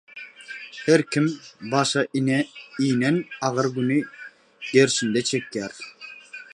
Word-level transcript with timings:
Her 0.87 1.01
kim, 1.11 1.27
başa 1.71 2.01
inen 2.89 3.15
agyr 3.47 3.67
güni 3.75 3.99
gerşinde 4.73 5.19
çekýär. 5.31 5.71